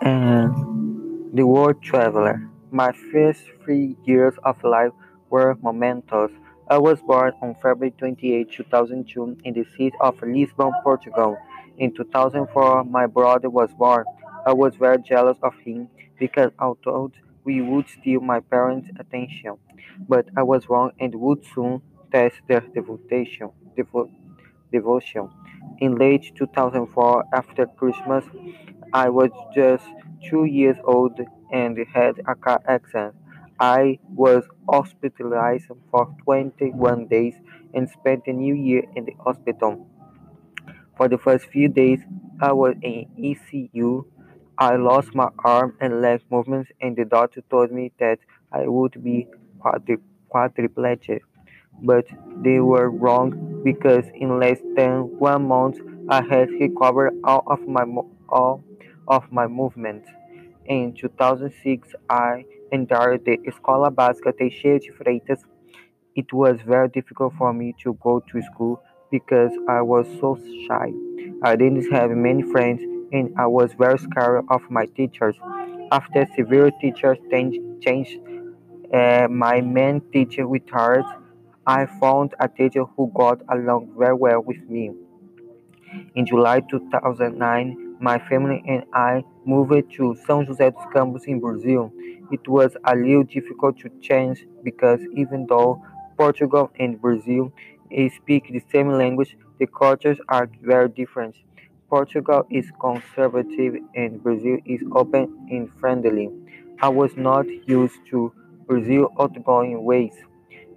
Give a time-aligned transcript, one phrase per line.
[0.00, 2.48] and The World Traveler.
[2.70, 4.92] My first three years of life
[5.30, 6.30] were momentous.
[6.68, 11.36] I was born on February 28, 2002, in the city of Lisbon, Portugal.
[11.78, 14.04] In 2004, my brother was born.
[14.46, 15.88] I was very jealous of him
[16.18, 17.12] because I thought
[17.44, 19.56] we would steal my parents' attention.
[20.08, 21.82] But I was wrong and would soon
[22.12, 23.50] test their devotion.
[23.76, 24.10] devo-
[24.72, 25.30] devotion.
[25.80, 28.24] In late 2004, after Christmas,
[28.92, 29.84] I was just
[30.28, 31.20] two years old
[31.52, 33.14] and had a car accident.
[33.58, 37.34] I was hospitalized for 21 days
[37.74, 39.86] and spent the new year in the hospital.
[40.96, 42.00] For the first few days,
[42.40, 44.04] I was in ECU.
[44.58, 48.18] I lost my arm and leg movements, and the doctor told me that
[48.52, 49.26] I would be
[49.60, 51.20] quadri- quadriplegic
[51.82, 52.06] but
[52.42, 57.84] they were wrong because in less than one month I had recovered all of my
[57.84, 58.64] mo- all
[59.10, 60.08] of my movements.
[60.66, 65.42] In 2006, I entered the Escola Básica Teixeira de Freitas.
[66.14, 70.92] It was very difficult for me to go to school because I was so shy.
[71.42, 75.36] I didn't have many friends and I was very scared of my teachers.
[75.92, 78.18] After several teachers changed
[78.94, 81.04] uh, my main teacher retired.
[81.66, 84.90] I found a teacher who got along very well with me.
[86.14, 91.92] In July 2009, my family and I moved to São José dos Campos in Brazil.
[92.32, 95.82] It was a little difficult to change because even though
[96.16, 97.52] Portugal and Brazil
[98.16, 101.34] speak the same language, the cultures are very different.
[101.88, 106.30] Portugal is conservative and Brazil is open and friendly.
[106.80, 108.32] I was not used to
[108.66, 110.14] Brazil's outgoing ways.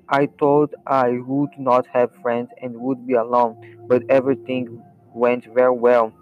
[0.09, 5.71] I thought I would not have friends and would be alone, but everything went very
[5.75, 6.13] well.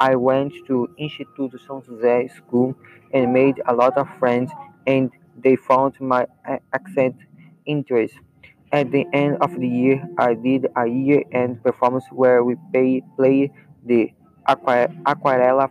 [0.00, 2.74] I went to Instituto São José School
[3.12, 4.50] and made a lot of friends,
[4.86, 6.26] and they found my
[6.72, 7.16] accent
[7.66, 8.24] interesting.
[8.72, 13.52] At the end of the year, I did a year-end performance where we pay, played
[13.84, 14.12] the
[14.46, 15.70] aqua- aquarela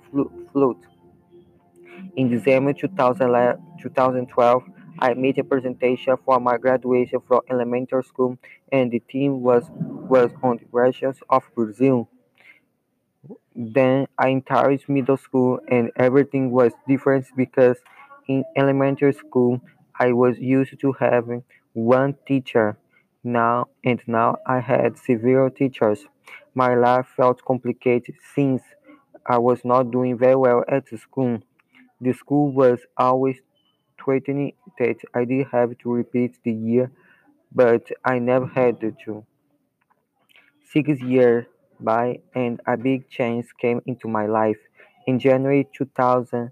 [0.51, 0.85] flute.
[2.15, 4.63] In December 2012,
[4.99, 8.37] I made a presentation for my graduation from elementary school,
[8.71, 9.69] and the theme was
[10.09, 12.09] was on the regions of Brazil.
[13.55, 17.77] Then I entered middle school, and everything was different because
[18.27, 19.61] in elementary school
[19.99, 21.43] I was used to having
[21.73, 22.77] one teacher.
[23.23, 26.05] Now and now I had several teachers.
[26.55, 28.63] My life felt complicated since
[29.25, 31.41] I was not doing very well at school.
[32.01, 33.39] The school was always
[34.03, 36.91] threatening that I did have to repeat the year,
[37.53, 39.25] but I never had to.
[40.71, 41.45] Six years
[41.79, 44.57] by and a big change came into my life.
[45.07, 46.51] In January 2018,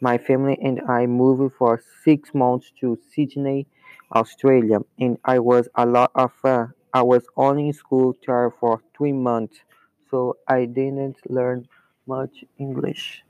[0.00, 3.66] my family and I moved for six months to Sydney,
[4.14, 6.72] Australia, and I was a lot of fun.
[6.92, 9.60] I was only in school there for three months,
[10.10, 11.68] so I didn't learn
[12.06, 13.22] much English.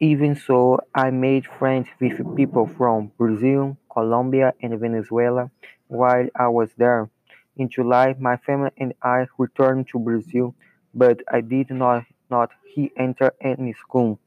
[0.00, 5.50] Even so, I made friends with people from Brazil, Colombia, and Venezuela
[5.88, 7.10] while I was there.
[7.56, 10.54] In July, my family and I returned to Brazil,
[10.94, 14.18] but I did not not he enter any school.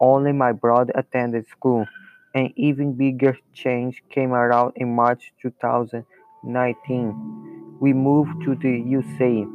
[0.00, 1.86] Only my brother attended school.
[2.34, 7.78] An even bigger change came around in March 2019.
[7.80, 9.46] We moved to the USA.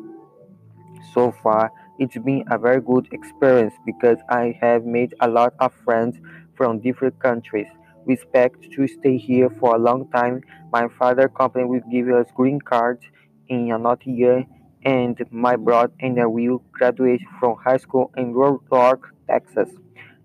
[1.14, 5.74] So far, it's been a very good experience because I have made a lot of
[5.74, 6.20] friends
[6.56, 7.68] from different countries.
[8.08, 10.42] We expect to stay here for a long time.
[10.72, 13.04] My father company will give us green cards
[13.50, 14.46] in another year,
[14.84, 19.70] and my brother and I will graduate from high school in York, Texas.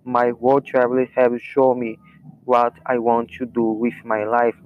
[0.04, 1.98] My world travel have shown me
[2.44, 4.56] what I want to do with my life.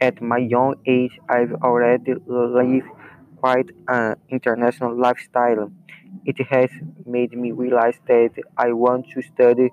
[0.00, 2.88] At my young age, I've already lived
[3.36, 5.72] quite an international lifestyle.
[6.24, 6.70] It has
[7.06, 9.70] made me realize that I want to study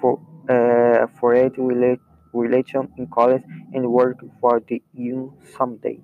[0.00, 2.00] for uh, foreign rela-
[2.32, 6.00] relation in college and work for the EU someday.